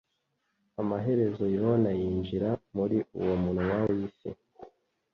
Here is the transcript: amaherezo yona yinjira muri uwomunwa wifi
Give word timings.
amaherezo 0.81 1.43
yona 1.57 1.91
yinjira 2.01 2.49
muri 2.75 2.97
uwomunwa 3.19 3.77
wifi 3.89 4.29